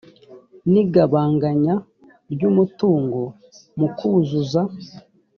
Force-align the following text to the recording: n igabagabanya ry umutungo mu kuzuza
n 0.71 0.73
igabagabanya 0.81 1.75
ry 2.33 2.41
umutungo 2.49 3.19
mu 3.79 3.87
kuzuza 3.97 4.61